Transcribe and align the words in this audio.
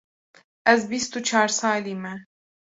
Ez 0.71 0.81
bîst 0.89 1.11
û 1.17 1.19
çar 1.27 1.49
salî 1.59 1.95
me. 2.03 2.15